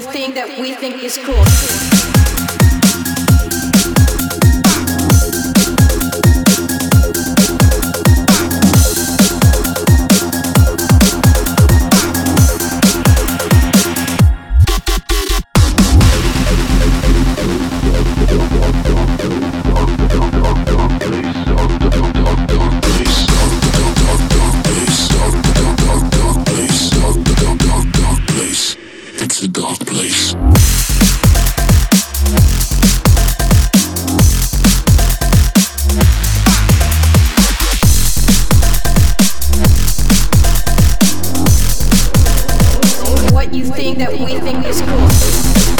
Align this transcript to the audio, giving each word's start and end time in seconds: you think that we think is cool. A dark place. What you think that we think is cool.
you 0.00 0.10
think 0.12 0.34
that 0.34 0.58
we 0.58 0.72
think 0.72 1.02
is 1.04 1.18
cool. 1.18 1.99
A 29.42 29.48
dark 29.48 29.78
place. 29.86 30.34
What 43.32 43.54
you 43.54 43.64
think 43.64 43.96
that 43.96 44.10
we 44.12 44.38
think 44.40 44.66
is 44.66 44.82
cool. 44.82 45.79